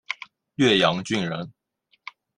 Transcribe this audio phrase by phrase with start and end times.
[0.55, 1.53] 略阳郡人。